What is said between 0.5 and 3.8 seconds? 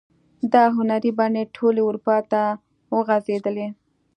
دا هنري بڼې ټولې اروپا ته وغزیدلې.